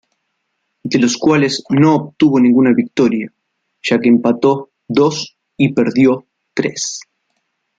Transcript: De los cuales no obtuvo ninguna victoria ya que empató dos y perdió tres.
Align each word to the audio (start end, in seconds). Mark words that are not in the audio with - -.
De 0.83 0.97
los 0.97 1.15
cuales 1.15 1.63
no 1.69 1.93
obtuvo 1.93 2.39
ninguna 2.39 2.73
victoria 2.73 3.31
ya 3.83 3.99
que 3.99 4.09
empató 4.09 4.71
dos 4.87 5.37
y 5.57 5.73
perdió 5.73 6.25
tres. 6.55 7.01